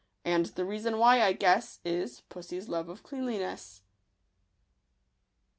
[0.25, 3.83] And the reason why, I guess, Is— Pussy's love of cleanliness.